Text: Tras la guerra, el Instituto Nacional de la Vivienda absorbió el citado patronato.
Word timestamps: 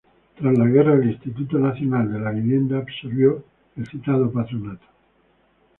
Tras 0.35 0.57
la 0.57 0.65
guerra, 0.65 0.93
el 0.95 1.11
Instituto 1.11 1.59
Nacional 1.59 2.11
de 2.11 2.19
la 2.19 2.31
Vivienda 2.31 2.79
absorbió 2.79 3.45
el 3.77 3.87
citado 3.87 4.31
patronato. 4.31 4.87